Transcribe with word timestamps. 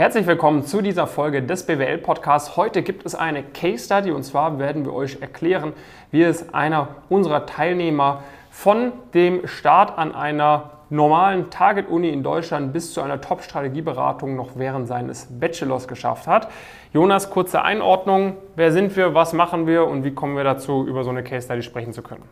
Herzlich 0.00 0.26
willkommen 0.26 0.64
zu 0.64 0.80
dieser 0.80 1.06
Folge 1.06 1.42
des 1.42 1.66
BWL 1.66 1.98
Podcasts. 1.98 2.56
Heute 2.56 2.80
gibt 2.80 3.04
es 3.04 3.14
eine 3.14 3.42
Case 3.42 3.84
Study 3.84 4.10
und 4.12 4.22
zwar 4.22 4.58
werden 4.58 4.86
wir 4.86 4.94
euch 4.94 5.20
erklären, 5.20 5.74
wie 6.10 6.22
es 6.22 6.54
einer 6.54 6.88
unserer 7.10 7.44
Teilnehmer 7.44 8.22
von 8.50 8.92
dem 9.12 9.46
Start 9.46 9.98
an 9.98 10.14
einer 10.14 10.70
normalen 10.88 11.50
Target-Uni 11.50 12.08
in 12.08 12.22
Deutschland 12.22 12.72
bis 12.72 12.94
zu 12.94 13.02
einer 13.02 13.20
Top-Strategieberatung 13.20 14.36
noch 14.36 14.52
während 14.54 14.88
seines 14.88 15.26
Bachelors 15.38 15.86
geschafft 15.86 16.26
hat. 16.26 16.48
Jonas, 16.94 17.28
kurze 17.28 17.60
Einordnung. 17.60 18.38
Wer 18.56 18.72
sind 18.72 18.96
wir, 18.96 19.12
was 19.12 19.34
machen 19.34 19.66
wir 19.66 19.86
und 19.86 20.02
wie 20.02 20.14
kommen 20.14 20.34
wir 20.34 20.44
dazu, 20.44 20.86
über 20.88 21.04
so 21.04 21.10
eine 21.10 21.22
Case 21.22 21.44
Study 21.44 21.60
sprechen 21.60 21.92
zu 21.92 22.00
können? 22.00 22.24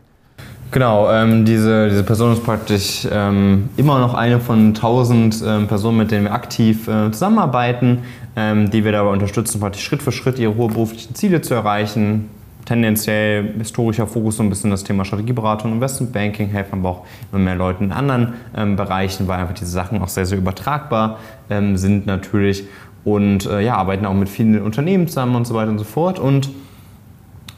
Genau, 0.70 1.10
ähm, 1.10 1.46
diese, 1.46 1.88
diese 1.88 2.04
Person 2.04 2.34
ist 2.34 2.44
praktisch 2.44 3.08
ähm, 3.10 3.70
immer 3.78 4.00
noch 4.00 4.12
eine 4.12 4.38
von 4.38 4.74
tausend 4.74 5.42
ähm, 5.46 5.66
Personen, 5.66 5.96
mit 5.96 6.10
denen 6.10 6.24
wir 6.24 6.34
aktiv 6.34 6.86
äh, 6.88 7.10
zusammenarbeiten, 7.10 8.00
ähm, 8.36 8.68
die 8.68 8.84
wir 8.84 8.92
dabei 8.92 9.10
unterstützen, 9.10 9.60
praktisch 9.60 9.82
Schritt 9.82 10.02
für 10.02 10.12
Schritt 10.12 10.38
ihre 10.38 10.54
hohe 10.56 10.68
beruflichen 10.68 11.14
Ziele 11.14 11.40
zu 11.40 11.54
erreichen. 11.54 12.28
Tendenziell 12.66 13.54
historischer 13.56 14.06
Fokus 14.06 14.36
so 14.36 14.42
ein 14.42 14.50
bisschen 14.50 14.70
das 14.70 14.84
Thema 14.84 15.06
Strategieberatung, 15.06 15.72
Investment 15.72 16.12
Banking, 16.12 16.48
helfen 16.48 16.80
aber 16.80 16.88
auch 16.90 17.06
immer 17.32 17.40
mehr 17.40 17.54
Leuten 17.54 17.84
in 17.84 17.92
anderen 17.92 18.34
ähm, 18.54 18.76
Bereichen, 18.76 19.26
weil 19.26 19.40
einfach 19.40 19.54
diese 19.54 19.70
Sachen 19.70 20.02
auch 20.02 20.08
sehr, 20.08 20.26
sehr 20.26 20.36
übertragbar 20.36 21.18
ähm, 21.48 21.78
sind 21.78 22.04
natürlich 22.04 22.64
und 23.04 23.46
äh, 23.46 23.62
ja, 23.62 23.76
arbeiten 23.76 24.04
auch 24.04 24.12
mit 24.12 24.28
vielen 24.28 24.60
Unternehmen 24.60 25.08
zusammen 25.08 25.34
und 25.34 25.46
so 25.46 25.54
weiter 25.54 25.70
und 25.70 25.78
so 25.78 25.84
fort. 25.84 26.18
Und 26.18 26.50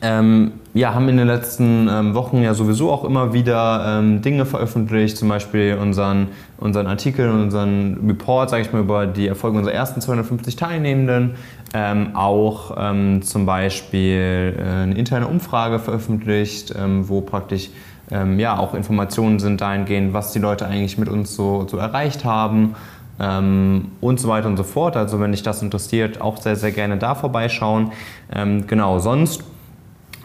ähm, 0.00 0.52
ja, 0.72 0.94
haben 0.94 1.08
in 1.08 1.16
den 1.16 1.26
letzten 1.26 1.88
ähm, 1.88 2.14
Wochen 2.14 2.42
ja 2.42 2.54
sowieso 2.54 2.92
auch 2.92 3.02
immer 3.02 3.32
wieder 3.32 3.98
ähm, 3.98 4.22
Dinge 4.22 4.46
veröffentlicht, 4.46 5.16
zum 5.16 5.28
Beispiel 5.28 5.76
unseren, 5.80 6.28
unseren 6.58 6.86
Artikel, 6.86 7.28
unseren 7.28 7.98
Report, 8.06 8.50
sage 8.50 8.62
ich 8.62 8.72
mal, 8.72 8.80
über 8.82 9.06
die 9.06 9.26
Erfolge 9.26 9.58
unserer 9.58 9.74
ersten 9.74 10.00
250 10.00 10.54
Teilnehmenden, 10.54 11.34
ähm, 11.74 12.14
auch 12.14 12.76
ähm, 12.78 13.22
zum 13.22 13.46
Beispiel 13.46 14.54
äh, 14.56 14.62
eine 14.62 14.94
interne 14.94 15.26
Umfrage 15.26 15.80
veröffentlicht, 15.80 16.72
ähm, 16.78 17.08
wo 17.08 17.20
praktisch 17.20 17.70
ja 18.38 18.58
auch 18.58 18.74
Informationen 18.74 19.38
sind 19.38 19.60
dahingehend, 19.60 20.12
was 20.12 20.32
die 20.32 20.40
Leute 20.40 20.66
eigentlich 20.66 20.98
mit 20.98 21.08
uns 21.08 21.36
so, 21.36 21.68
so 21.70 21.76
erreicht 21.76 22.24
haben. 22.24 22.74
und 23.18 24.18
so 24.18 24.28
weiter 24.28 24.48
und 24.48 24.56
so 24.56 24.64
fort. 24.64 24.96
Also 24.96 25.20
wenn 25.20 25.30
dich 25.30 25.44
das 25.44 25.62
interessiert, 25.62 26.20
auch 26.20 26.38
sehr, 26.38 26.56
sehr 26.56 26.72
gerne 26.72 26.96
da 26.96 27.14
vorbeischauen. 27.14 27.92
genau, 28.66 28.98
sonst 28.98 29.44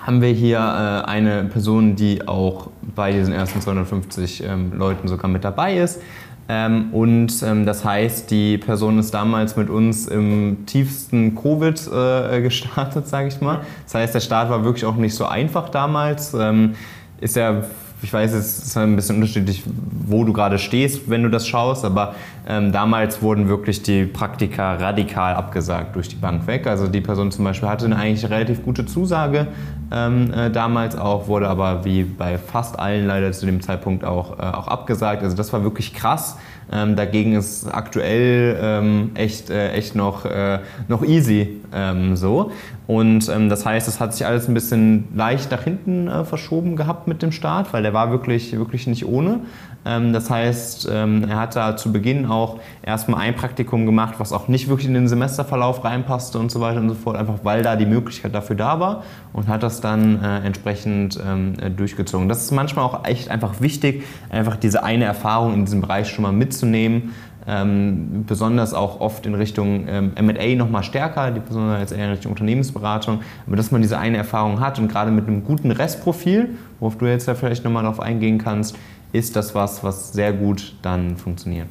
haben 0.06 0.22
wir 0.22 0.30
hier 0.30 0.60
äh, 0.60 1.10
eine 1.10 1.46
Person, 1.46 1.96
die 1.96 2.28
auch 2.28 2.70
bei 2.96 3.12
diesen 3.12 3.34
ersten 3.34 3.60
250 3.60 4.44
ähm, 4.44 4.74
Leuten 4.74 5.08
sogar 5.08 5.30
mit 5.30 5.44
dabei 5.44 5.78
ist. 5.78 6.00
Ähm, 6.48 6.94
und 6.94 7.42
ähm, 7.42 7.66
das 7.66 7.84
heißt, 7.84 8.30
die 8.30 8.60
Person 8.60 9.00
ist 9.00 9.16
damals 9.16 9.56
mit 9.56 9.68
uns 9.72 10.08
im 10.08 10.68
tiefsten 10.68 11.34
Covid 11.34 11.90
äh, 11.92 12.42
gestartet, 12.42 13.08
sage 13.10 13.30
ich 13.30 13.42
mal. 13.42 13.62
Das 13.86 13.96
heißt, 13.96 14.14
der 14.14 14.20
Start 14.20 14.52
war 14.52 14.64
wirklich 14.64 14.86
auch 14.86 14.96
nicht 14.96 15.16
so 15.16 15.26
einfach 15.26 15.70
damals. 15.70 16.36
Ähm, 16.36 16.76
ist 17.20 17.36
ja 17.36 17.64
ich 18.02 18.14
weiß, 18.14 18.34
es 18.34 18.60
ist 18.60 18.78
ein 18.78 18.96
bisschen 18.96 19.16
unterschiedlich, 19.16 19.64
wo 20.08 20.24
du 20.24 20.34
gerade 20.34 20.60
stehst, 20.60 21.10
wenn 21.10 21.24
du 21.24 21.30
das 21.30 21.48
schaust, 21.48 21.86
aber 21.86 22.16
ähm, 22.48 22.72
damals 22.72 23.22
wurden 23.22 23.48
wirklich 23.48 23.82
die 23.82 24.06
Praktika 24.06 24.76
radikal 24.76 25.36
abgesagt 25.36 25.96
durch 25.96 26.10
die 26.10 26.16
Bank 26.16 26.46
weg. 26.48 26.68
Also 26.68 26.88
die 26.88 27.02
Person 27.02 27.32
zum 27.32 27.46
Beispiel 27.46 27.68
hatte 27.68 27.86
eine 27.86 27.96
eigentlich 27.96 28.30
relativ 28.30 28.64
gute 28.64 28.86
Zusage 28.86 29.48
ähm, 29.92 30.32
äh, 30.34 30.50
damals 30.52 30.96
auch, 30.96 31.28
wurde 31.28 31.48
aber 31.48 31.86
wie 31.86 32.04
bei 32.04 32.38
fast 32.38 32.78
allen 32.80 33.08
leider 33.08 33.32
zu 33.32 33.46
dem 33.46 33.62
Zeitpunkt 33.62 34.04
auch, 34.04 34.40
äh, 34.40 34.42
auch 34.42 34.68
abgesagt. 34.68 35.24
Also 35.24 35.36
das 35.36 35.54
war 35.54 35.64
wirklich 35.64 35.94
krass. 35.94 36.38
Ähm, 36.72 36.96
dagegen 36.96 37.34
ist 37.34 37.68
aktuell 37.68 38.58
ähm, 38.62 39.12
echt, 39.16 39.50
äh, 39.50 39.72
echt 39.74 39.96
noch, 39.96 40.26
äh, 40.26 40.60
noch 40.88 41.04
easy 41.04 41.62
ähm, 41.74 42.16
so. 42.16 42.52
Und 42.88 43.30
ähm, 43.30 43.50
das 43.50 43.66
heißt, 43.66 43.88
es 43.88 44.00
hat 44.00 44.14
sich 44.14 44.26
alles 44.26 44.48
ein 44.48 44.54
bisschen 44.54 45.08
leicht 45.16 45.52
nach 45.52 45.64
hinten 45.64 46.08
äh, 46.08 46.26
verschoben 46.26 46.76
gehabt 46.76 47.08
mit 47.08 47.22
dem 47.22 47.32
Start, 47.32 47.74
weil 47.74 47.84
der 47.84 47.94
war 47.94 48.12
wirklich, 48.12 48.56
wirklich 48.58 48.88
nicht 48.88 49.06
ohne. 49.06 49.42
Ähm, 49.86 50.14
das 50.14 50.30
heißt, 50.30 50.90
ähm, 50.92 51.26
er 51.30 51.38
hat 51.38 51.56
da 51.56 51.78
zu 51.78 51.92
Beginn 51.92 52.26
auch 52.26 52.60
erstmal 52.82 53.22
ein 53.22 53.36
Praktikum 53.36 53.86
gemacht, 53.86 54.16
was 54.18 54.34
auch 54.34 54.48
nicht 54.48 54.68
wirklich 54.68 54.88
in 54.88 54.94
den 54.94 55.08
Semesterverlauf 55.08 55.84
reinpasste 55.84 56.40
und 56.40 56.52
so 56.52 56.60
weiter 56.60 56.80
und 56.80 56.90
so 56.90 56.96
fort, 56.96 57.16
einfach 57.16 57.40
weil 57.44 57.62
da 57.62 57.76
die 57.76 57.86
Möglichkeit 57.86 58.34
dafür 58.34 58.56
da 58.56 58.80
war 58.80 59.04
und 59.34 59.48
hat 59.48 59.64
das 59.64 59.82
dann 59.82 60.24
äh, 60.24 60.40
entsprechend 60.40 61.20
ähm, 61.26 61.54
äh, 61.62 61.70
durchgezogen. 61.70 62.28
Das 62.28 62.44
ist 62.44 62.52
manchmal 62.52 62.86
auch 62.86 63.06
echt 63.06 63.30
einfach 63.30 63.62
wichtig, 63.62 64.04
einfach 64.30 64.56
diese 64.56 64.84
eine 64.84 65.06
Erfahrung 65.06 65.54
in 65.54 65.66
diesem 65.66 65.82
Bereich 65.82 66.10
schon 66.10 66.24
mal 66.24 66.34
mitzunehmen. 66.34 67.14
Ähm, 67.48 68.24
besonders 68.26 68.74
auch 68.74 69.02
oft 69.02 69.28
in 69.28 69.36
Richtung 69.36 69.86
ähm, 69.88 70.14
MA 70.20 70.56
nochmal 70.56 70.82
stärker, 70.82 71.30
die 71.30 71.40
besonders 71.40 71.80
jetzt 71.80 71.92
eher 71.92 72.06
in 72.06 72.12
Richtung 72.12 72.32
Unternehmensberatung, 72.32 73.20
aber 73.46 73.56
dass 73.56 73.70
man 73.70 73.84
diese 73.84 74.00
eine 74.00 74.18
Erfahrung 74.18 74.60
hat 74.60 74.80
und 74.80 74.88
gerade 74.88 75.12
mit 75.12 75.28
einem 75.28 75.44
guten 75.44 75.70
Restprofil, 75.70 76.56
worauf 76.80 76.98
du 76.98 77.06
jetzt 77.06 77.28
ja 77.28 77.36
vielleicht 77.36 77.64
nochmal 77.64 77.84
darauf 77.84 78.00
eingehen 78.00 78.40
kannst, 78.40 78.76
ist 79.18 79.36
das 79.36 79.56
was, 79.56 79.84
was 79.84 80.14
sehr 80.14 80.34
gut 80.34 80.76
dann 80.82 81.18
funktioniert. 81.18 81.68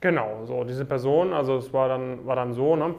Genau, 0.00 0.44
so 0.44 0.64
diese 0.64 0.84
Person, 0.84 1.32
also 1.32 1.56
es 1.56 1.72
war 1.72 1.88
dann, 1.88 2.26
war 2.26 2.36
dann 2.36 2.52
so, 2.52 2.76
ne? 2.76 2.94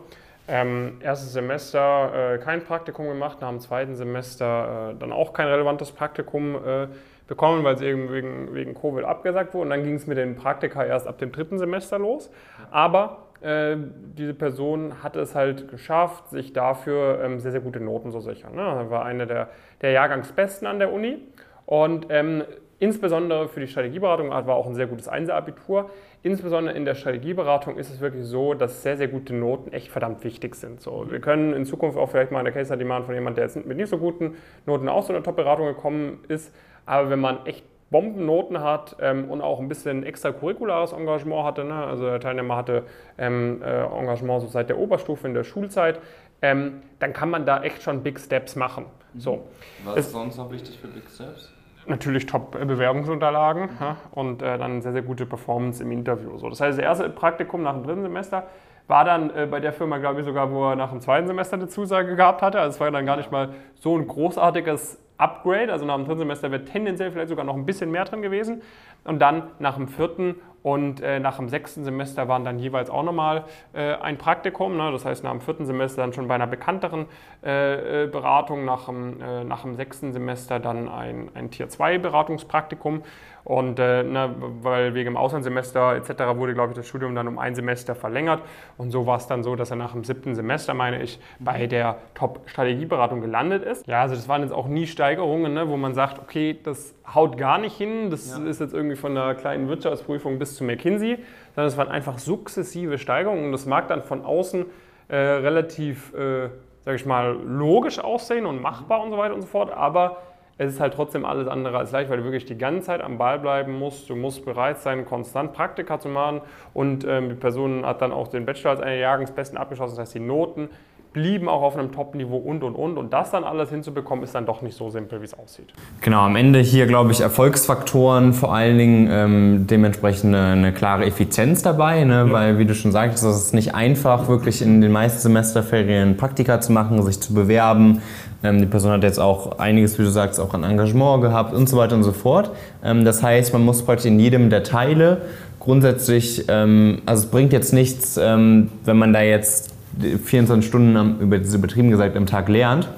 Ähm, 0.47 0.97
erstes 1.01 1.33
Semester 1.33 2.35
äh, 2.35 2.37
kein 2.37 2.63
Praktikum 2.63 3.07
gemacht, 3.07 3.41
nach 3.41 3.49
dem 3.49 3.59
zweiten 3.59 3.95
Semester 3.95 4.91
äh, 4.91 4.99
dann 4.99 5.11
auch 5.11 5.33
kein 5.33 5.47
relevantes 5.47 5.91
Praktikum 5.91 6.55
äh, 6.55 6.87
bekommen, 7.27 7.63
weil 7.63 7.75
es 7.75 7.81
eben 7.81 8.11
wegen, 8.11 8.53
wegen 8.53 8.75
Covid 8.75 9.05
abgesagt 9.05 9.55
wurde. 9.55 9.63
Und 9.63 9.69
dann 9.71 9.83
ging 9.83 9.95
es 9.95 10.05
mit 10.05 10.19
den 10.19 10.35
Praktika 10.35 10.83
erst 10.83 11.07
ab 11.07 11.17
dem 11.17 11.31
dritten 11.31 11.57
Semester 11.57 11.97
los. 11.97 12.29
Aber 12.69 13.25
äh, 13.41 13.75
diese 14.17 14.35
Person 14.35 15.03
hat 15.03 15.15
es 15.15 15.33
halt 15.33 15.67
geschafft, 15.67 16.29
sich 16.29 16.53
dafür 16.53 17.21
ähm, 17.23 17.39
sehr, 17.39 17.51
sehr 17.51 17.61
gute 17.61 17.79
Noten 17.79 18.11
zu 18.11 18.19
sichern. 18.19 18.53
Ne? 18.53 18.85
War 18.89 19.03
einer 19.03 19.25
der, 19.25 19.49
der 19.81 19.91
Jahrgangsbesten 19.91 20.67
an 20.67 20.77
der 20.77 20.93
Uni. 20.93 21.17
Und 21.65 22.07
ähm, 22.09 22.43
Insbesondere 22.85 23.47
für 23.47 23.61
die 23.61 23.67
Strategieberatung 23.67 24.29
war 24.29 24.55
auch 24.55 24.67
ein 24.67 24.75
sehr 24.75 24.85
gutes 24.85 25.07
Einser-Abitur. 25.07 25.89
Insbesondere 26.21 26.75
in 26.75 26.85
der 26.85 26.93
Strategieberatung 26.93 27.79
ist 27.79 27.89
es 27.89 27.99
wirklich 27.99 28.25
so, 28.25 28.53
dass 28.53 28.83
sehr, 28.83 28.95
sehr 28.95 29.07
gute 29.07 29.33
Noten 29.33 29.73
echt 29.73 29.87
verdammt 29.87 30.23
wichtig 30.23 30.53
sind. 30.53 30.81
So, 30.81 31.09
wir 31.09 31.19
können 31.19 31.53
in 31.53 31.65
Zukunft 31.65 31.97
auch 31.97 32.11
vielleicht 32.11 32.31
mal 32.31 32.41
eine 32.41 32.51
Case 32.51 32.67
Study 32.67 32.85
machen 32.85 33.05
von 33.05 33.15
jemandem, 33.15 33.37
der 33.37 33.45
jetzt 33.45 33.65
mit 33.65 33.75
nicht 33.75 33.89
so 33.89 33.97
guten 33.97 34.35
Noten 34.67 34.87
auch 34.87 35.03
zu 35.03 35.13
einer 35.13 35.23
Top-Beratung 35.23 35.65
gekommen 35.65 36.19
ist. 36.27 36.53
Aber 36.85 37.09
wenn 37.09 37.19
man 37.19 37.43
echt 37.47 37.63
Bombennoten 37.89 38.61
hat 38.61 38.97
ähm, 39.01 39.31
und 39.31 39.41
auch 39.41 39.59
ein 39.59 39.67
bisschen 39.67 40.03
extracurriculares 40.03 40.93
Engagement 40.93 41.43
hatte, 41.43 41.63
ne? 41.63 41.73
also 41.73 42.03
der 42.03 42.19
Teilnehmer 42.19 42.55
hatte 42.55 42.83
ähm, 43.17 43.63
äh, 43.63 43.81
Engagement 43.81 44.41
so 44.43 44.47
seit 44.47 44.69
der 44.69 44.77
Oberstufe 44.77 45.27
in 45.27 45.33
der 45.33 45.43
Schulzeit, 45.43 45.99
ähm, 46.43 46.83
dann 46.99 47.13
kann 47.13 47.31
man 47.31 47.47
da 47.47 47.63
echt 47.63 47.81
schon 47.81 48.03
Big 48.03 48.19
Steps 48.19 48.55
machen. 48.55 48.85
So. 49.17 49.47
Was 49.85 49.97
ist 49.97 50.11
sonst 50.11 50.37
noch 50.37 50.51
wichtig 50.51 50.77
für 50.77 50.87
Big 50.87 51.09
Steps? 51.09 51.51
Natürlich 51.87 52.25
Top-Bewerbungsunterlagen 52.25 53.69
ja, 53.79 53.97
und 54.11 54.41
äh, 54.41 54.57
dann 54.57 54.81
sehr, 54.81 54.93
sehr 54.93 55.01
gute 55.01 55.25
Performance 55.25 55.83
im 55.83 55.91
Interview. 55.91 56.37
So, 56.37 56.49
das 56.49 56.61
heißt, 56.61 56.77
das 56.77 56.83
erste 56.83 57.09
Praktikum 57.09 57.63
nach 57.63 57.73
dem 57.73 57.83
dritten 57.83 58.01
Semester 58.01 58.47
war 58.87 59.03
dann 59.05 59.29
äh, 59.35 59.47
bei 59.49 59.59
der 59.59 59.73
Firma, 59.73 59.97
glaube 59.97 60.19
ich, 60.19 60.25
sogar, 60.25 60.51
wo 60.51 60.69
er 60.69 60.75
nach 60.75 60.91
dem 60.91 61.01
zweiten 61.01 61.27
Semester 61.27 61.55
eine 61.55 61.67
Zusage 61.67 62.15
gehabt 62.15 62.41
hatte. 62.41 62.59
Also 62.59 62.75
es 62.75 62.79
war 62.79 62.91
dann 62.91 63.05
gar 63.05 63.17
nicht 63.17 63.31
mal 63.31 63.49
so 63.75 63.97
ein 63.97 64.07
großartiges 64.07 64.99
Upgrade. 65.17 65.71
Also 65.71 65.85
nach 65.85 65.95
dem 65.95 66.05
dritten 66.05 66.19
Semester 66.19 66.51
wäre 66.51 66.65
tendenziell 66.65 67.11
vielleicht 67.11 67.29
sogar 67.29 67.45
noch 67.45 67.55
ein 67.55 67.65
bisschen 67.65 67.91
mehr 67.91 68.05
drin 68.05 68.21
gewesen. 68.21 68.61
Und 69.03 69.19
dann 69.19 69.43
nach 69.59 69.75
dem 69.75 69.87
vierten 69.87 70.35
und 70.65 70.99
äh, 70.99 71.19
nach 71.19 71.37
dem 71.37 71.47
sechsten 71.47 71.83
Semester 71.83 72.27
waren 72.27 72.43
dann 72.43 72.57
jeweils 72.57 72.89
auch 72.89 73.03
nochmal 73.03 73.43
äh, 73.73 73.93
ein 73.97 74.17
Praktikum. 74.17 74.75
Ne? 74.77 74.91
Das 74.91 75.05
heißt, 75.05 75.23
nach 75.23 75.29
dem 75.29 75.39
vierten 75.39 75.67
Semester 75.67 76.01
dann 76.01 76.11
schon 76.11 76.27
bei 76.27 76.33
einer 76.33 76.47
bekannteren 76.47 77.05
äh, 77.43 78.05
äh 78.05 78.07
Beratung, 78.07 78.65
nach 78.65 78.87
dem, 78.87 79.21
äh, 79.21 79.43
nach 79.43 79.61
dem 79.61 79.75
sechsten 79.75 80.11
Semester 80.11 80.59
dann 80.59 80.89
ein, 80.89 81.29
ein 81.35 81.51
Tier-2-Beratungspraktikum. 81.51 83.03
Und 83.45 83.77
äh, 83.77 84.01
ne, 84.01 84.33
weil 84.63 84.95
wegen 84.95 85.05
dem 85.05 85.17
Auslandssemester 85.17 85.95
etc. 85.97 86.35
wurde, 86.35 86.55
glaube 86.55 86.71
ich, 86.71 86.77
das 86.77 86.87
Studium 86.87 87.13
dann 87.13 87.27
um 87.27 87.37
ein 87.37 87.53
Semester 87.53 87.93
verlängert. 87.93 88.41
Und 88.75 88.89
so 88.89 89.05
war 89.05 89.17
es 89.17 89.27
dann 89.27 89.43
so, 89.43 89.55
dass 89.55 89.69
er 89.69 89.75
nach 89.75 89.91
dem 89.91 90.03
siebten 90.03 90.33
Semester, 90.33 90.73
meine 90.73 91.03
ich, 91.03 91.19
bei 91.37 91.67
der 91.67 91.99
Top-Strategieberatung 92.15 93.21
gelandet 93.21 93.63
ist. 93.63 93.85
Ja, 93.85 94.01
also 94.01 94.15
das 94.15 94.27
waren 94.27 94.41
jetzt 94.41 94.51
auch 94.51 94.67
nie 94.67 94.87
Steigerungen, 94.87 95.53
ne, 95.53 95.69
wo 95.69 95.77
man 95.77 95.93
sagt, 95.93 96.17
okay, 96.17 96.59
das 96.63 96.95
haut 97.13 97.37
gar 97.37 97.59
nicht 97.59 97.77
hin. 97.77 98.09
Das 98.09 98.35
ja. 98.35 98.43
ist 98.43 98.59
jetzt 98.59 98.73
irgendwie 98.73 98.95
von 98.95 99.15
einer 99.15 99.35
kleinen 99.35 99.69
Wirtschaftsprüfung 99.69 100.39
bis 100.39 100.54
zu 100.55 100.63
McKinsey, 100.63 101.17
sondern 101.53 101.67
es 101.67 101.77
waren 101.77 101.89
einfach 101.89 102.17
sukzessive 102.17 102.97
Steigerungen. 102.97 103.45
Und 103.45 103.51
das 103.51 103.65
mag 103.65 103.87
dann 103.87 104.03
von 104.03 104.23
außen 104.23 104.65
äh, 105.07 105.15
relativ, 105.15 106.13
äh, 106.13 106.49
sage 106.83 106.95
ich 106.95 107.05
mal, 107.05 107.37
logisch 107.43 107.99
aussehen 107.99 108.45
und 108.45 108.61
machbar 108.61 109.03
und 109.03 109.11
so 109.11 109.17
weiter 109.17 109.35
und 109.35 109.41
so 109.41 109.47
fort. 109.47 109.71
Aber 109.71 110.17
es 110.57 110.73
ist 110.73 110.79
halt 110.79 110.93
trotzdem 110.93 111.25
alles 111.25 111.47
andere 111.47 111.77
als 111.77 111.91
leicht, 111.91 112.09
weil 112.09 112.17
du 112.17 112.23
wirklich 112.23 112.45
die 112.45 112.57
ganze 112.57 112.87
Zeit 112.87 113.01
am 113.01 113.17
Ball 113.17 113.39
bleiben 113.39 113.77
musst. 113.77 114.09
Du 114.09 114.15
musst 114.15 114.45
bereit 114.45 114.79
sein, 114.79 115.05
konstant 115.05 115.53
Praktika 115.53 115.99
zu 115.99 116.07
machen. 116.07 116.41
Und 116.73 117.05
ähm, 117.05 117.29
die 117.29 117.35
Person 117.35 117.85
hat 117.85 118.01
dann 118.01 118.13
auch 118.13 118.29
den 118.29 118.45
Bachelor 118.45 118.71
als 118.71 118.79
eine 118.79 118.99
Jahrgangsbesten 118.99 119.57
abgeschlossen. 119.57 119.95
Das 119.97 120.07
heißt, 120.07 120.15
die 120.15 120.21
Noten 120.21 120.69
blieben 121.15 121.47
auch 121.47 121.61
auf 121.61 121.77
einem 121.77 121.93
Top-Niveau 121.93 122.35
und 122.35 122.61
und 122.61 122.75
und. 122.75 122.97
Und 122.97 123.13
das 123.13 123.31
dann 123.31 123.45
alles 123.45 123.69
hinzubekommen, 123.69 124.21
ist 124.25 124.35
dann 124.35 124.45
doch 124.45 124.61
nicht 124.61 124.75
so 124.75 124.89
simpel, 124.89 125.21
wie 125.21 125.25
es 125.25 125.33
aussieht. 125.33 125.73
Genau, 126.01 126.19
am 126.19 126.35
Ende 126.35 126.59
hier, 126.59 126.87
glaube 126.87 127.13
ich, 127.13 127.21
Erfolgsfaktoren, 127.21 128.33
vor 128.33 128.53
allen 128.53 128.77
Dingen 128.77 129.07
ähm, 129.09 129.65
dementsprechend 129.65 130.35
eine, 130.35 130.51
eine, 130.51 130.73
klare 130.73 131.05
Effizienz 131.05 131.61
dabei, 131.61 132.03
ne? 132.03 132.25
Ja. 132.27 132.31
weil, 132.33 132.59
wie 132.59 132.65
du 132.65 132.75
schon 132.75 132.91
sagst, 132.91 133.23
es 133.23 133.37
ist 133.37 133.53
nicht 133.53 133.73
einfach, 133.73 134.27
wirklich 134.27 134.61
in 134.61 134.81
den 134.81 134.91
meisten 134.91 135.19
Semesterferien 135.19 136.17
Praktika 136.17 136.59
zu 136.59 136.73
machen, 136.73 137.01
sich 137.03 137.21
zu 137.21 137.33
bewerben. 137.33 138.01
Ähm, 138.43 138.59
die 138.59 138.65
Person 138.65 138.91
hat 138.91 139.03
jetzt 139.03 139.19
auch 139.19 139.57
einiges, 139.57 139.97
wie 139.97 140.03
du 140.03 140.09
sagst, 140.09 140.37
auch 140.37 140.53
an 140.53 140.65
Engagement 140.65 141.21
gehabt 141.21 141.53
und 141.53 141.69
so 141.69 141.77
weiter 141.77 141.95
und 141.95 142.03
so 142.03 142.11
fort. 142.11 142.51
Ähm, 142.83 143.05
das 143.05 143.23
heißt, 143.23 143.53
man 143.53 143.63
muss 143.63 143.85
praktisch 143.85 144.07
in 144.07 144.19
jedem 144.19 144.49
der 144.49 144.63
Teile 144.63 145.21
grundsätzlich, 145.61 146.43
ähm, 146.49 147.03
also 147.05 147.23
es 147.23 147.31
bringt 147.31 147.53
jetzt 147.53 147.71
nichts, 147.71 148.17
wenn 148.17 148.69
man 148.85 149.13
da 149.13 149.21
jetzt 149.21 149.74
24 149.99 150.67
Stunden 150.67 150.97
am, 150.97 151.19
über 151.19 151.37
diese 151.37 151.57
übertrieben 151.57 151.89
gesagt 151.89 152.15
am 152.17 152.25
Tag 152.25 152.49
lernt, 152.49 152.89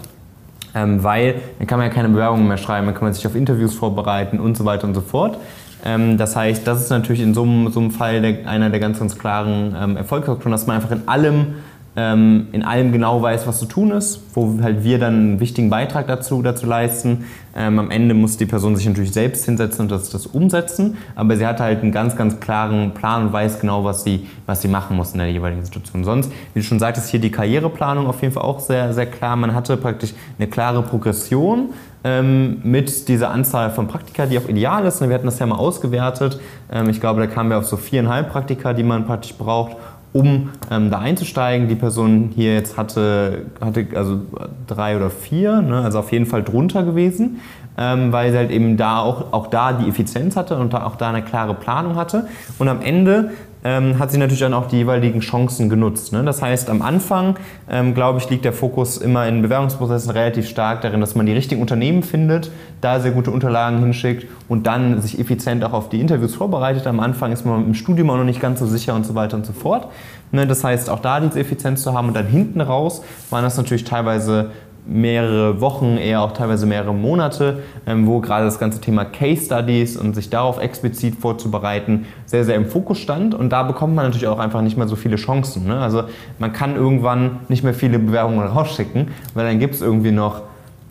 ähm, 0.76 1.04
weil 1.04 1.36
dann 1.60 1.68
kann 1.68 1.80
man 1.80 1.88
ja 1.88 1.94
keine 1.94 2.10
Bewerbungen 2.10 2.48
mehr 2.48 2.58
schreiben, 2.58 2.86
dann 2.86 2.96
kann 2.96 3.06
man 3.06 3.14
sich 3.14 3.26
auf 3.26 3.36
Interviews 3.36 3.76
vorbereiten 3.76 4.40
und 4.40 4.58
so 4.58 4.66
weiter 4.66 4.88
und 4.88 4.94
so 4.94 5.02
fort. 5.02 5.38
Ähm, 5.86 6.18
das 6.18 6.36
heißt, 6.36 6.66
das 6.66 6.82
ist 6.82 6.90
natürlich 6.90 7.22
in 7.22 7.34
so 7.34 7.44
einem, 7.44 7.72
so 7.72 7.80
einem 7.80 7.92
Fall 7.92 8.22
der, 8.22 8.48
einer 8.48 8.70
der 8.70 8.80
ganz, 8.80 9.00
ganz 9.00 9.18
klaren 9.18 9.76
ähm, 9.80 9.98
Erfolgsfaktoren, 9.98 10.52
dass 10.52 10.68
man 10.68 10.78
einfach 10.78 10.92
in 10.92 11.08
allem 11.08 11.56
ähm, 11.98 12.48
in 12.52 12.64
allem 12.64 12.92
genau 12.92 13.24
weiß, 13.24 13.48
was 13.48 13.58
zu 13.58 13.66
tun 13.66 13.90
ist, 13.90 14.22
wo 14.36 14.60
halt 14.62 14.84
wir 14.84 15.00
dann 15.00 15.14
einen 15.16 15.40
wichtigen 15.40 15.72
Beitrag 15.72 16.06
dazu, 16.06 16.44
dazu 16.44 16.68
leisten. 16.68 17.26
Ähm, 17.56 17.80
am 17.80 17.90
Ende 17.90 18.14
muss 18.14 18.38
die 18.38 18.46
Person 18.46 18.76
sich 18.76 18.88
natürlich 18.88 19.12
selbst 19.12 19.46
hinsetzen 19.46 19.82
und 19.82 19.92
das, 19.92 20.12
das 20.12 20.28
umsetzen, 20.28 20.98
aber 21.16 21.36
sie 21.38 21.48
hat 21.48 21.60
halt 21.60 21.82
einen 21.82 21.92
ganz, 21.92 22.16
ganz 22.16 22.40
klaren 22.40 22.92
Plan 22.94 23.24
und 23.24 23.34
weiß 23.34 23.60
genau, 23.60 23.84
was 23.84 24.04
sie, 24.04 24.28
was 24.46 24.62
sie 24.62 24.68
machen 24.68 24.96
muss 24.96 25.14
in 25.14 25.18
der 25.18 25.32
jeweiligen 25.32 25.66
Situation. 25.66 26.04
Sonst, 26.04 26.32
wie 26.54 26.60
du 26.60 26.66
schon 26.66 26.78
sagtest, 26.78 27.10
hier 27.10 27.20
die 27.20 27.32
Karriereplanung 27.32 28.06
auf 28.06 28.22
jeden 28.22 28.34
Fall 28.36 28.44
auch 28.44 28.60
sehr, 28.60 28.94
sehr 28.94 29.08
klar. 29.08 29.36
Man 29.36 29.56
hatte 29.56 29.76
praktisch 29.76 30.14
eine 30.38 30.48
klare 30.48 30.84
Progression 30.84 31.70
ähm, 32.04 32.60
mit 32.62 33.08
dieser 33.08 33.32
Anzahl 33.32 33.72
von 33.72 33.88
Praktika, 33.88 34.28
die 34.28 34.38
auch 34.38 34.48
ideal 34.48 34.86
ist. 34.86 35.02
Wir 35.02 35.12
hatten 35.16 35.26
das 35.26 35.40
ja 35.40 35.48
mal 35.48 35.56
ausgewertet. 35.56 36.40
Ähm, 36.72 36.90
ich 36.90 37.00
glaube, 37.00 37.22
da 37.22 37.26
kamen 37.26 37.50
wir 37.50 37.58
auf 37.58 37.66
so 37.66 37.76
viereinhalb 37.76 38.32
Praktika, 38.32 38.74
die 38.74 38.84
man 38.84 39.08
praktisch 39.08 39.34
braucht, 39.34 39.78
um 40.18 40.50
ähm, 40.72 40.90
da 40.90 41.00
einzusteigen. 41.00 41.68
Die 41.68 41.76
Person 41.76 42.32
hier 42.36 42.56
jetzt 42.56 42.78
hatte, 42.78 43.46
hatte 43.62 43.88
also 43.96 44.22
drei 44.66 44.98
oder 44.98 45.10
vier, 45.10 45.62
ne, 45.62 45.82
also 45.84 46.00
auf 46.00 46.12
jeden 46.12 46.26
Fall 46.26 46.44
drunter 46.44 46.84
gewesen, 46.84 47.40
ähm, 47.78 48.12
weil 48.12 48.32
sie 48.32 48.38
halt 48.38 48.50
eben 48.50 48.78
da 48.78 49.00
auch, 49.00 49.32
auch 49.32 49.48
da 49.48 49.74
die 49.74 49.88
Effizienz 49.88 50.36
hatte 50.36 50.58
und 50.58 50.74
da 50.74 50.86
auch 50.86 50.96
da 50.96 51.10
eine 51.10 51.22
klare 51.22 51.54
Planung 51.54 51.96
hatte. 51.96 52.28
Und 52.58 52.68
am 52.68 52.82
Ende 52.82 53.32
ähm, 53.68 54.00
hat 54.00 54.12
sie 54.12 54.18
natürlich 54.18 54.40
dann 54.40 54.54
auch 54.54 54.68
die 54.68 54.78
jeweiligen 54.78 55.20
Chancen 55.20 55.68
genutzt. 55.68 56.14
Ne? 56.14 56.24
Das 56.24 56.42
heißt, 56.42 56.70
am 56.70 56.82
Anfang, 56.82 57.36
ähm, 57.70 57.94
glaube 57.94 58.20
ich, 58.20 58.30
liegt 58.30 58.46
der 58.46 58.54
Fokus 58.54 58.98
immer 58.98 59.28
in 59.28 59.42
Bewerbungsprozessen 59.42 60.10
relativ 60.12 60.48
stark 60.48 60.82
darin, 60.82 61.02
dass 61.02 61.16
man 61.16 61.26
die 61.26 61.34
richtigen 61.34 61.60
Unternehmen 61.60 62.02
findet, 62.02 62.50
da 62.80 63.02
sehr 63.02 63.12
gute 63.12 63.30
Unterlagen 63.30 63.80
hinschickt 63.80 64.26
und 64.48 64.68
dann 64.68 65.02
sich 65.02 65.20
effizient 65.20 65.66
auch 65.66 65.74
auf 65.74 65.90
die 65.90 66.00
Interviews 66.00 66.34
vorbereitet. 66.34 66.88
Am 66.88 67.02
Anfang 67.02 67.34
ist 67.34 67.46
man 67.46 67.66
im 67.66 67.74
Studium 67.74 68.10
auch 68.10 68.16
noch 68.16 68.24
nicht 68.24 68.40
ganz 68.40 68.60
so 68.60 68.66
sicher 68.66 68.96
und 68.96 69.06
so 69.06 69.16
weiter 69.16 69.36
und 69.36 69.46
so 69.46 69.52
fort. 69.52 69.90
Ne? 70.32 70.48
Das 70.48 70.64
heißt, 70.64 70.90
auch 70.90 71.00
da 71.00 71.20
diese 71.20 71.38
Effizienz 71.38 71.84
zu 71.84 71.94
haben 71.94 72.08
und 72.08 72.14
dann 72.14 72.28
hinten 72.28 72.62
raus 72.62 73.04
waren 73.32 73.44
das 73.44 73.58
natürlich 73.58 73.84
teilweise 73.84 74.52
mehrere 74.88 75.60
Wochen, 75.60 75.98
eher 75.98 76.22
auch 76.22 76.32
teilweise 76.32 76.66
mehrere 76.66 76.94
Monate, 76.94 77.64
ähm, 77.86 78.08
wo 78.08 78.20
gerade 78.20 78.46
das 78.46 78.60
ganze 78.60 78.80
Thema 78.80 79.06
Case 79.06 79.46
Studies 79.46 79.98
und 79.98 80.14
sich 80.14 80.30
darauf 80.30 80.60
explizit 80.60 81.16
vorzubereiten 81.16 82.06
sehr, 82.26 82.46
sehr 82.46 82.56
im 82.56 82.66
Fokus 82.66 83.00
stand. 83.00 83.36
Und 83.36 83.50
da 83.50 83.64
bekommt 83.64 83.96
man 83.96 84.06
natürlich 84.06 84.28
auch 84.28 84.40
einfach 84.40 84.62
nicht 84.62 84.78
mehr 84.78 84.88
so 84.88 84.96
viele 84.96 85.18
Chancen. 85.18 85.68
Ne? 85.68 85.80
Also 85.80 86.04
man 86.40 86.54
kann 86.54 86.76
irgendwann 86.76 87.40
nicht 87.50 87.64
mehr 87.64 87.74
viele 87.74 88.00
Bewerbungen 88.00 88.48
rausschicken, 88.48 89.10
weil 89.34 89.46
dann 89.46 89.60
gibt 89.60 89.76
es 89.76 89.82
irgendwie 89.82 90.12
noch 90.12 90.42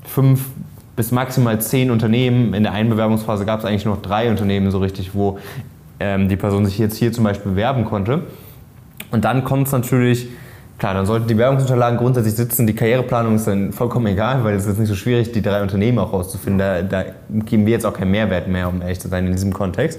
fünf 0.05 0.47
bis 0.95 1.13
maximal 1.13 1.61
zehn 1.61 1.91
Unternehmen. 1.91 2.55
In 2.55 2.63
der 2.63 2.73
einen 2.73 2.91
Bewerbungsphase 2.91 3.45
gab 3.45 3.61
es 3.61 3.65
eigentlich 3.65 3.85
noch 3.85 4.01
drei 4.03 4.31
Unternehmen 4.31 4.71
so 4.71 4.79
richtig, 4.79 5.15
wo 5.15 5.39
ähm, 6.01 6.29
die 6.29 6.37
Person 6.37 6.65
sich 6.67 6.79
jetzt 6.79 6.97
hier 6.97 7.13
zum 7.13 7.25
Beispiel 7.25 7.53
bewerben 7.53 7.85
konnte. 7.85 8.23
Und 9.11 9.25
dann 9.25 9.45
kommt 9.45 9.67
es 9.67 9.73
natürlich 9.73 10.29
Klar, 10.79 10.93
dann 10.93 11.07
sollten 11.07 11.27
die 11.27 11.39
Werbungsunterlagen 11.39 11.99
grundsätzlich 11.99 12.35
sitzen. 12.35 12.67
Die 12.67 12.75
Karriereplanung 12.75 13.37
ist 13.37 13.47
dann 13.47 13.73
vollkommen 13.73 14.09
egal, 14.09 14.45
weil 14.45 14.55
es 14.57 14.67
ist 14.67 14.79
nicht 14.79 14.89
so 14.89 14.95
schwierig, 14.95 15.33
die 15.33 15.41
drei 15.41 15.63
Unternehmen 15.63 15.99
auch 15.99 16.13
rauszufinden. 16.13 16.59
Da, 16.59 16.83
da 16.83 17.05
geben 17.47 17.65
wir 17.65 17.73
jetzt 17.73 17.87
auch 17.87 17.95
keinen 17.95 18.11
Mehrwert 18.11 18.47
mehr, 18.47 18.69
um 18.69 18.83
ehrlich 18.83 19.01
zu 19.01 19.09
sein, 19.09 19.25
in 19.27 19.33
diesem 19.33 19.55
Kontext. 19.55 19.99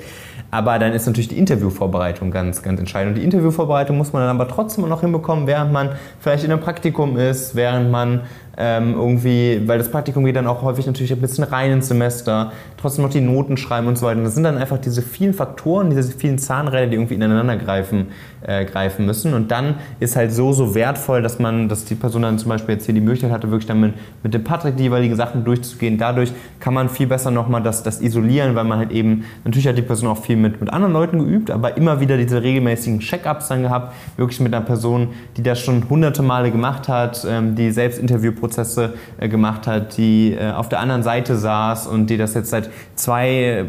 Aber 0.52 0.78
dann 0.78 0.94
ist 0.94 1.08
natürlich 1.08 1.30
die 1.30 1.38
Interviewvorbereitung 1.40 2.30
ganz, 2.30 2.62
ganz 2.62 2.80
entscheidend. 2.80 3.16
Und 3.16 3.20
die 3.20 3.26
Interviewvorbereitung 3.26 3.98
muss 3.98 4.14
man 4.14 4.22
dann 4.22 4.40
aber 4.40 4.48
trotzdem 4.48 4.88
noch 4.88 5.02
hinbekommen, 5.02 5.48
während 5.48 5.74
man 5.74 5.90
vielleicht 6.20 6.44
in 6.44 6.52
einem 6.52 6.62
Praktikum 6.62 7.18
ist, 7.18 7.56
während 7.56 7.90
man 7.90 8.22
ähm, 8.60 8.96
irgendwie, 8.96 9.62
weil 9.68 9.78
das 9.78 9.92
Praktikum 9.92 10.26
geht 10.26 10.36
dann 10.36 10.48
auch 10.48 10.64
häufig 10.64 10.88
natürlich 10.88 11.14
ein 11.14 11.22
bisschen 11.22 11.44
rein 11.44 11.72
ins 11.72 11.90
Semester, 11.90 12.52
trotzdem 12.78 13.04
noch 13.04 13.12
die 13.12 13.22
Noten 13.22 13.56
schreiben 13.56 13.88
und 13.88 14.00
so 14.00 14.08
weiter. 14.08 14.22
Das 14.24 14.34
sind 14.34 14.44
dann 14.44 14.58
einfach 14.58 14.80
diese 14.80 15.04
vielen 15.04 15.36
Faktoren, 15.36 15.92
diese 15.92 16.12
vielen 16.12 16.40
Zahnräder, 16.40 16.88
die 16.88 16.96
irgendwie 16.96 17.14
ineinander 17.14 17.56
greifen, 17.56 18.08
äh, 18.42 18.66
greifen 18.66 19.06
müssen. 19.06 19.36
Und 19.36 19.52
dann 19.52 19.76
ist 20.00 20.16
halt 20.16 20.34
so, 20.34 20.54
so 20.54 20.74
wertvoll, 20.74 21.22
dass 21.22 21.38
man, 21.38 21.70
dass 21.70 21.86
die 21.86 21.94
Person 21.94 22.24
dann 22.24 22.40
zum 22.40 22.50
Beispiel 22.50 22.74
jetzt 22.76 22.86
hier 22.86 22.96
die 22.96 23.02
Möglichkeit 23.02 23.32
hatte, 23.32 23.52
wirklich 23.52 23.68
dann 23.68 23.80
mit, 23.80 23.94
mit 24.24 24.34
dem 24.34 24.44
Patrick 24.44 24.76
die 24.76 24.84
jeweiligen 24.84 25.16
Sachen 25.16 25.46
durchzugehen. 25.46 26.00
Dadurch 26.00 26.34
kann 26.60 26.74
man 26.74 26.90
viel 26.90 27.06
besser 27.06 27.30
nochmal 27.30 27.62
das, 27.62 27.84
das 27.84 28.02
isolieren, 28.02 28.56
weil 28.56 28.64
man 28.64 28.80
halt 28.80 28.92
eben, 28.92 29.26
natürlich 29.44 29.68
hat 29.68 29.78
die 29.78 29.84
Person 29.84 30.10
auch 30.10 30.18
viel 30.18 30.36
mit, 30.36 30.60
mit 30.60 30.74
anderen 30.74 30.94
Leuten 30.94 31.20
geübt, 31.20 31.52
aber 31.52 31.78
immer 31.78 32.00
wieder 32.00 32.18
diese 32.18 32.42
regelmäßigen 32.42 33.02
Check-ups 33.02 33.50
dann 33.50 33.62
gehabt, 33.62 33.94
wirklich 34.18 34.40
mit 34.40 34.52
einer 34.52 34.66
Person, 34.66 35.10
die 35.36 35.44
das 35.44 35.60
schon 35.60 35.88
hunderte 35.88 36.24
Male 36.24 36.50
gemacht 36.50 36.88
hat, 36.88 37.24
ähm, 37.30 37.54
die 37.54 37.70
selbst 37.70 38.00
Interviewprozesse 38.00 38.47
Prozesse 38.48 38.94
äh, 39.20 39.28
gemacht 39.28 39.68
hat, 39.68 39.98
die 39.98 40.34
äh, 40.34 40.52
auf 40.52 40.70
der 40.70 40.80
anderen 40.80 41.04
Seite 41.04 41.36
saß 41.36 41.88
und 41.88 42.10
die 42.10 42.18
das 42.18 42.34
jetzt 42.34 42.50
seit 42.50 42.70
zwei, 42.96 43.66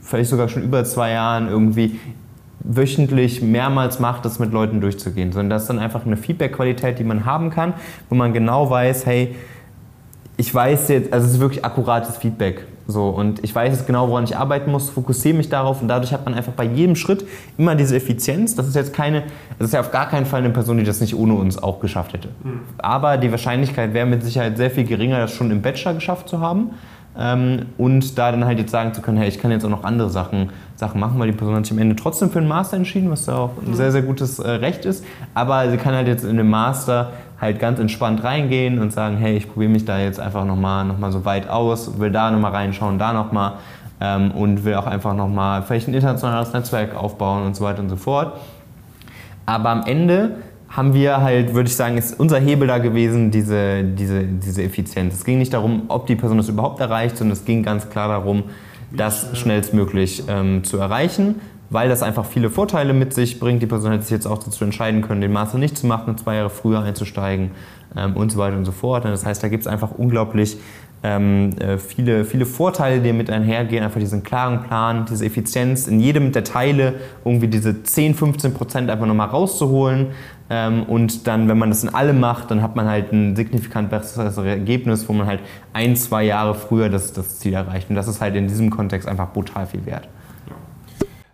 vielleicht 0.00 0.30
sogar 0.30 0.48
schon 0.48 0.62
über 0.62 0.84
zwei 0.84 1.12
Jahren 1.12 1.48
irgendwie 1.48 2.00
wöchentlich 2.60 3.42
mehrmals 3.42 3.98
macht, 3.98 4.24
das 4.24 4.38
mit 4.38 4.52
Leuten 4.52 4.80
durchzugehen, 4.80 5.32
sondern 5.32 5.50
das 5.50 5.62
ist 5.62 5.68
dann 5.68 5.78
einfach 5.78 6.04
eine 6.04 6.16
Feedback-Qualität, 6.16 6.98
die 6.98 7.04
man 7.04 7.24
haben 7.24 7.50
kann, 7.50 7.74
wo 8.08 8.14
man 8.14 8.32
genau 8.32 8.68
weiß, 8.68 9.06
hey, 9.06 9.34
ich 10.36 10.54
weiß 10.54 10.88
jetzt, 10.88 11.12
also 11.12 11.26
es 11.26 11.34
ist 11.34 11.40
wirklich 11.40 11.64
akkurates 11.64 12.16
Feedback. 12.16 12.64
So, 12.90 13.10
und 13.10 13.44
ich 13.44 13.54
weiß 13.54 13.76
jetzt 13.76 13.86
genau, 13.86 14.08
woran 14.08 14.24
ich 14.24 14.34
arbeiten 14.34 14.72
muss, 14.72 14.88
fokussiere 14.88 15.36
mich 15.36 15.50
darauf 15.50 15.82
und 15.82 15.88
dadurch 15.88 16.14
hat 16.14 16.24
man 16.24 16.32
einfach 16.32 16.54
bei 16.54 16.64
jedem 16.64 16.96
Schritt 16.96 17.22
immer 17.58 17.74
diese 17.74 17.94
Effizienz. 17.94 18.54
Das 18.54 18.66
ist 18.66 18.74
jetzt 18.74 18.94
keine, 18.94 19.24
das 19.58 19.68
ist 19.68 19.74
ja 19.74 19.80
auf 19.80 19.90
gar 19.90 20.08
keinen 20.08 20.24
Fall 20.24 20.40
eine 20.40 20.48
Person, 20.48 20.78
die 20.78 20.84
das 20.84 21.02
nicht 21.02 21.14
ohne 21.14 21.34
uns 21.34 21.62
auch 21.62 21.80
geschafft 21.80 22.14
hätte. 22.14 22.28
Mhm. 22.42 22.60
Aber 22.78 23.18
die 23.18 23.30
Wahrscheinlichkeit 23.30 23.92
wäre 23.92 24.06
mit 24.06 24.24
Sicherheit 24.24 24.56
sehr 24.56 24.70
viel 24.70 24.84
geringer, 24.84 25.18
das 25.18 25.32
schon 25.32 25.50
im 25.50 25.60
Bachelor 25.60 25.92
geschafft 25.92 26.30
zu 26.30 26.40
haben. 26.40 26.70
Ähm, 27.18 27.66
und 27.76 28.16
da 28.16 28.30
dann 28.30 28.46
halt 28.46 28.58
jetzt 28.58 28.70
sagen 28.70 28.94
zu 28.94 29.02
können, 29.02 29.18
hey, 29.18 29.28
ich 29.28 29.38
kann 29.38 29.50
jetzt 29.50 29.66
auch 29.66 29.70
noch 29.70 29.84
andere 29.84 30.08
Sachen, 30.08 30.48
Sachen 30.76 30.98
machen, 30.98 31.18
weil 31.18 31.30
die 31.30 31.36
Person 31.36 31.56
hat 31.56 31.66
sich 31.66 31.72
am 31.72 31.78
Ende 31.78 31.94
trotzdem 31.94 32.30
für 32.30 32.38
einen 32.38 32.48
Master 32.48 32.78
entschieden, 32.78 33.10
was 33.10 33.26
ja 33.26 33.34
auch 33.34 33.50
ein 33.60 33.72
mhm. 33.72 33.74
sehr, 33.74 33.92
sehr 33.92 34.02
gutes 34.02 34.38
äh, 34.38 34.48
Recht 34.48 34.86
ist. 34.86 35.04
Aber 35.34 35.68
sie 35.70 35.76
kann 35.76 35.94
halt 35.94 36.08
jetzt 36.08 36.24
in 36.24 36.38
dem 36.38 36.48
Master 36.48 37.10
halt 37.40 37.60
ganz 37.60 37.78
entspannt 37.78 38.24
reingehen 38.24 38.78
und 38.78 38.92
sagen, 38.92 39.16
hey, 39.16 39.36
ich 39.36 39.48
probiere 39.48 39.70
mich 39.70 39.84
da 39.84 39.98
jetzt 39.98 40.18
einfach 40.18 40.44
nochmal 40.44 40.84
noch 40.84 40.98
mal 40.98 41.12
so 41.12 41.24
weit 41.24 41.48
aus, 41.48 41.98
will 41.98 42.10
da 42.10 42.30
nochmal 42.30 42.52
reinschauen, 42.52 42.98
da 42.98 43.12
nochmal 43.12 43.54
ähm, 44.00 44.32
und 44.32 44.64
will 44.64 44.74
auch 44.74 44.86
einfach 44.86 45.14
nochmal 45.14 45.62
vielleicht 45.62 45.88
ein 45.88 45.94
internationales 45.94 46.52
Netzwerk 46.52 46.96
aufbauen 46.96 47.44
und 47.44 47.54
so 47.54 47.64
weiter 47.64 47.80
und 47.80 47.88
so 47.88 47.96
fort. 47.96 48.40
Aber 49.46 49.70
am 49.70 49.84
Ende 49.86 50.36
haben 50.68 50.92
wir 50.92 51.22
halt, 51.22 51.54
würde 51.54 51.68
ich 51.68 51.76
sagen, 51.76 51.96
ist 51.96 52.18
unser 52.18 52.38
Hebel 52.38 52.68
da 52.68 52.78
gewesen, 52.78 53.30
diese, 53.30 53.82
diese, 53.82 54.24
diese 54.24 54.62
Effizienz. 54.62 55.14
Es 55.14 55.24
ging 55.24 55.38
nicht 55.38 55.54
darum, 55.54 55.84
ob 55.88 56.06
die 56.06 56.16
Person 56.16 56.36
das 56.36 56.48
überhaupt 56.48 56.80
erreicht, 56.80 57.16
sondern 57.16 57.32
es 57.32 57.44
ging 57.44 57.62
ganz 57.62 57.88
klar 57.88 58.08
darum, 58.08 58.44
das 58.90 59.36
schnellstmöglich 59.38 60.24
ähm, 60.28 60.64
zu 60.64 60.76
erreichen 60.76 61.36
weil 61.70 61.88
das 61.88 62.02
einfach 62.02 62.24
viele 62.24 62.50
Vorteile 62.50 62.92
mit 62.92 63.12
sich 63.12 63.38
bringt. 63.40 63.62
Die 63.62 63.66
Person 63.66 63.92
hätte 63.92 64.04
sich 64.04 64.12
jetzt 64.12 64.26
auch 64.26 64.38
dazu 64.42 64.64
entscheiden 64.64 65.02
können, 65.02 65.20
den 65.20 65.32
Master 65.32 65.58
nicht 65.58 65.76
zu 65.76 65.86
machen, 65.86 66.16
zwei 66.16 66.36
Jahre 66.36 66.50
früher 66.50 66.80
einzusteigen 66.80 67.50
ähm, 67.96 68.16
und 68.16 68.32
so 68.32 68.38
weiter 68.38 68.56
und 68.56 68.64
so 68.64 68.72
fort. 68.72 69.04
Und 69.04 69.10
das 69.10 69.26
heißt, 69.26 69.42
da 69.42 69.48
gibt 69.48 69.62
es 69.62 69.66
einfach 69.66 69.92
unglaublich 69.92 70.58
ähm, 71.02 71.50
äh, 71.60 71.78
viele, 71.78 72.24
viele 72.24 72.44
Vorteile, 72.44 73.00
die 73.00 73.12
mit 73.12 73.30
einhergehen. 73.30 73.84
Einfach 73.84 74.00
diesen 74.00 74.22
klaren 74.22 74.64
Plan, 74.64 75.06
diese 75.08 75.24
Effizienz, 75.24 75.86
in 75.86 76.00
jedem 76.00 76.32
der 76.32 76.44
Teile 76.44 76.94
irgendwie 77.24 77.48
diese 77.48 77.82
10, 77.82 78.14
15 78.14 78.54
Prozent 78.54 78.90
einfach 78.90 79.06
nochmal 79.06 79.28
rauszuholen. 79.28 80.08
Ähm, 80.50 80.84
und 80.84 81.26
dann, 81.26 81.48
wenn 81.48 81.58
man 81.58 81.68
das 81.68 81.84
in 81.84 81.94
allem 81.94 82.18
macht, 82.18 82.50
dann 82.50 82.62
hat 82.62 82.74
man 82.74 82.88
halt 82.88 83.12
ein 83.12 83.36
signifikant 83.36 83.90
besseres 83.90 84.36
Ergebnis, 84.38 85.08
wo 85.08 85.12
man 85.12 85.26
halt 85.26 85.40
ein, 85.72 85.94
zwei 85.94 86.24
Jahre 86.24 86.54
früher 86.54 86.88
das, 86.88 87.12
das 87.12 87.38
Ziel 87.38 87.52
erreicht. 87.52 87.90
Und 87.90 87.96
das 87.96 88.08
ist 88.08 88.20
halt 88.20 88.34
in 88.34 88.48
diesem 88.48 88.70
Kontext 88.70 89.06
einfach 89.06 89.32
brutal 89.32 89.66
viel 89.66 89.84
wert. 89.86 90.08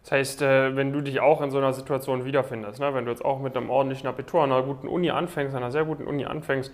Das 0.04 0.12
heißt, 0.12 0.42
äh, 0.42 0.76
wenn 0.76 0.92
du 0.92 1.00
dich 1.00 1.20
auch 1.20 1.40
in 1.40 1.50
so 1.50 1.56
einer 1.56 1.72
Situation 1.72 2.26
wiederfindest, 2.26 2.78
ne? 2.78 2.92
wenn 2.92 3.06
du 3.06 3.10
jetzt 3.10 3.24
auch 3.24 3.40
mit 3.40 3.56
einem 3.56 3.70
ordentlichen 3.70 4.06
Abitur 4.06 4.42
an 4.42 4.52
einer 4.52 4.62
guten 4.62 4.86
Uni 4.86 5.10
anfängst, 5.10 5.56
an 5.56 5.62
einer 5.62 5.72
sehr 5.72 5.86
guten 5.86 6.06
Uni 6.06 6.26
anfängst 6.26 6.72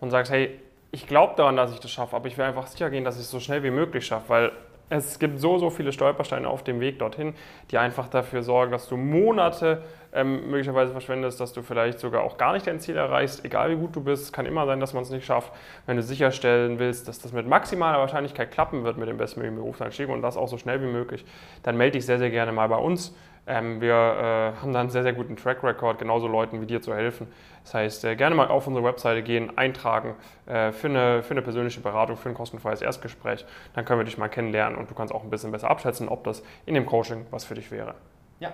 und 0.00 0.10
sagst, 0.10 0.32
hey, 0.32 0.58
ich 0.90 1.06
glaube 1.06 1.34
daran, 1.36 1.56
dass 1.56 1.72
ich 1.72 1.78
das 1.78 1.92
schaffe, 1.92 2.16
aber 2.16 2.26
ich 2.26 2.36
will 2.36 2.44
einfach 2.44 2.66
sicher 2.66 2.90
gehen, 2.90 3.04
dass 3.04 3.16
ich 3.16 3.22
es 3.22 3.30
so 3.30 3.38
schnell 3.38 3.62
wie 3.62 3.70
möglich 3.70 4.04
schaffe, 4.04 4.28
weil 4.28 4.52
es 4.88 5.18
gibt 5.18 5.40
so, 5.40 5.58
so 5.58 5.70
viele 5.70 5.92
Stolpersteine 5.92 6.48
auf 6.48 6.64
dem 6.64 6.80
Weg 6.80 6.98
dorthin, 6.98 7.34
die 7.70 7.78
einfach 7.78 8.08
dafür 8.08 8.42
sorgen, 8.42 8.72
dass 8.72 8.88
du 8.88 8.96
Monate 8.96 9.82
ähm, 10.12 10.50
möglicherweise 10.50 10.92
verschwendest, 10.92 11.40
dass 11.40 11.52
du 11.52 11.62
vielleicht 11.62 11.98
sogar 11.98 12.22
auch 12.22 12.36
gar 12.36 12.52
nicht 12.52 12.66
dein 12.66 12.80
Ziel 12.80 12.96
erreichst, 12.96 13.44
egal 13.44 13.70
wie 13.70 13.76
gut 13.76 13.96
du 13.96 14.02
bist. 14.02 14.32
Kann 14.32 14.44
immer 14.44 14.66
sein, 14.66 14.80
dass 14.80 14.92
man 14.92 15.02
es 15.02 15.10
nicht 15.10 15.24
schafft. 15.24 15.52
Wenn 15.86 15.96
du 15.96 16.02
sicherstellen 16.02 16.78
willst, 16.78 17.08
dass 17.08 17.18
das 17.18 17.32
mit 17.32 17.46
maximaler 17.46 17.98
Wahrscheinlichkeit 17.98 18.50
klappen 18.50 18.84
wird 18.84 18.98
mit 18.98 19.08
dem 19.08 19.16
bestmöglichen 19.16 19.56
Berufseinstieg 19.56 20.08
und 20.08 20.20
das 20.22 20.36
auch 20.36 20.48
so 20.48 20.58
schnell 20.58 20.82
wie 20.82 20.92
möglich, 20.92 21.24
dann 21.62 21.76
melde 21.76 21.98
dich 21.98 22.06
sehr, 22.06 22.18
sehr 22.18 22.30
gerne 22.30 22.52
mal 22.52 22.68
bei 22.68 22.76
uns. 22.76 23.14
Ähm, 23.46 23.80
wir 23.80 23.94
äh, 23.94 24.60
haben 24.60 24.72
da 24.72 24.80
einen 24.80 24.90
sehr, 24.90 25.02
sehr 25.02 25.12
guten 25.12 25.36
Track 25.36 25.64
Record, 25.64 25.98
genauso 25.98 26.28
Leuten 26.28 26.60
wie 26.60 26.66
dir 26.66 26.80
zu 26.80 26.94
helfen. 26.94 27.26
Das 27.64 27.74
heißt, 27.74 28.04
äh, 28.04 28.16
gerne 28.16 28.36
mal 28.36 28.48
auf 28.48 28.66
unsere 28.66 28.84
Webseite 28.84 29.22
gehen, 29.22 29.56
eintragen 29.58 30.14
äh, 30.46 30.70
für, 30.70 30.88
eine, 30.88 31.22
für 31.22 31.32
eine 31.32 31.42
persönliche 31.42 31.80
Beratung, 31.80 32.16
für 32.16 32.28
ein 32.28 32.34
kostenfreies 32.34 32.82
Erstgespräch. 32.82 33.44
Dann 33.74 33.84
können 33.84 33.98
wir 33.98 34.04
dich 34.04 34.16
mal 34.16 34.28
kennenlernen 34.28 34.78
und 34.78 34.90
du 34.90 34.94
kannst 34.94 35.12
auch 35.12 35.24
ein 35.24 35.30
bisschen 35.30 35.50
besser 35.50 35.70
abschätzen, 35.70 36.08
ob 36.08 36.22
das 36.24 36.42
in 36.66 36.74
dem 36.74 36.86
Coaching 36.86 37.26
was 37.30 37.44
für 37.44 37.54
dich 37.54 37.70
wäre. 37.70 37.94
Ja, 38.38 38.52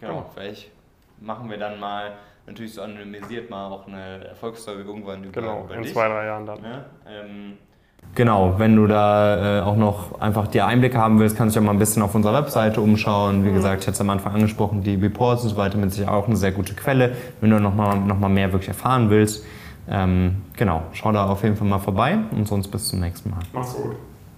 genau. 0.00 0.12
genau. 0.12 0.30
Vielleicht 0.34 0.70
machen 1.20 1.48
wir 1.48 1.58
dann 1.58 1.78
mal 1.78 2.16
natürlich 2.46 2.74
so 2.74 2.82
anonymisiert 2.82 3.50
mal 3.50 3.70
auch 3.70 3.86
eine 3.86 4.24
Erfolgsstory 4.26 4.82
irgendwann 4.82 5.24
über, 5.24 5.40
genau, 5.40 5.64
über 5.64 5.74
in 5.74 5.82
dich. 5.82 5.92
zwei, 5.92 6.08
drei 6.08 6.26
Jahren 6.26 6.46
dann. 6.46 6.64
Ja, 6.64 6.84
ähm, 7.08 7.58
Genau, 8.14 8.54
wenn 8.58 8.74
du 8.76 8.86
da 8.86 9.58
äh, 9.58 9.60
auch 9.60 9.76
noch 9.76 10.20
einfach 10.20 10.46
die 10.46 10.62
Einblicke 10.62 10.98
haben 10.98 11.18
willst, 11.18 11.36
kannst 11.36 11.54
du 11.54 11.60
ja 11.60 11.66
mal 11.66 11.72
ein 11.72 11.78
bisschen 11.78 12.02
auf 12.02 12.14
unserer 12.14 12.32
Webseite 12.32 12.80
umschauen. 12.80 13.44
Wie 13.44 13.50
mhm. 13.50 13.54
gesagt, 13.54 13.82
ich 13.82 13.86
hatte 13.86 13.94
es 13.94 14.00
am 14.00 14.08
Anfang 14.08 14.34
angesprochen, 14.34 14.82
die 14.82 14.94
Reports 14.94 15.42
und 15.42 15.50
so 15.50 15.56
weiter 15.56 15.76
mit 15.76 15.92
sich 15.92 16.08
auch 16.08 16.26
eine 16.26 16.36
sehr 16.36 16.52
gute 16.52 16.74
Quelle, 16.74 17.12
wenn 17.40 17.50
du 17.50 17.60
nochmal 17.60 17.98
noch 17.98 18.18
mal 18.18 18.30
mehr 18.30 18.52
wirklich 18.52 18.68
erfahren 18.68 19.10
willst. 19.10 19.44
Ähm, 19.88 20.36
genau, 20.56 20.82
schau 20.92 21.12
da 21.12 21.26
auf 21.26 21.42
jeden 21.42 21.56
Fall 21.56 21.68
mal 21.68 21.78
vorbei 21.78 22.18
und 22.30 22.48
sonst 22.48 22.68
bis 22.68 22.88
zum 22.88 23.00
nächsten 23.00 23.30
Mal. 23.30 23.40
Mach's 23.52 23.74
gut. 23.74 23.96